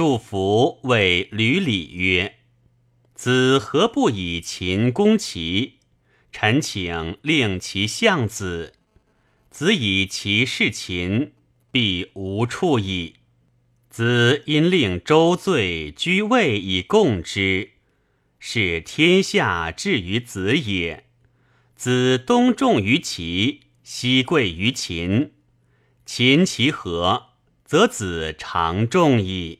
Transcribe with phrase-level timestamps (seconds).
[0.00, 2.36] 祝福谓吕礼曰
[3.14, 5.74] ：“子何不以秦攻齐？
[6.32, 8.72] 臣请令其相子。
[9.50, 11.32] 子以其事秦，
[11.70, 13.16] 必无处矣。
[13.90, 17.72] 子因令周罪居位以共之，
[18.38, 21.04] 是天下至于子也。
[21.76, 25.32] 子东重于齐，西贵于秦。
[26.06, 27.34] 秦其和，
[27.66, 29.58] 则子常重矣。”